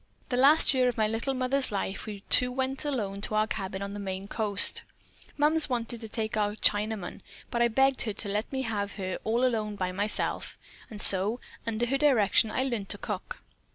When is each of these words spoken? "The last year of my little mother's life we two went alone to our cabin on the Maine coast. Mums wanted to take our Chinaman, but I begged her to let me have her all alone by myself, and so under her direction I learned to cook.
"The 0.29 0.35
last 0.35 0.73
year 0.73 0.87
of 0.87 0.97
my 0.97 1.07
little 1.07 1.35
mother's 1.35 1.71
life 1.71 2.07
we 2.07 2.23
two 2.27 2.51
went 2.51 2.85
alone 2.85 3.21
to 3.21 3.35
our 3.35 3.45
cabin 3.45 3.83
on 3.83 3.93
the 3.93 3.99
Maine 3.99 4.27
coast. 4.27 4.81
Mums 5.37 5.69
wanted 5.69 6.01
to 6.01 6.09
take 6.09 6.35
our 6.35 6.55
Chinaman, 6.55 7.21
but 7.51 7.61
I 7.61 7.67
begged 7.67 8.01
her 8.01 8.13
to 8.13 8.27
let 8.27 8.51
me 8.51 8.63
have 8.63 8.93
her 8.93 9.19
all 9.23 9.45
alone 9.45 9.75
by 9.75 9.91
myself, 9.91 10.57
and 10.89 10.99
so 10.99 11.39
under 11.67 11.85
her 11.85 11.99
direction 11.99 12.49
I 12.49 12.63
learned 12.63 12.89
to 12.89 12.97
cook. 12.97 13.43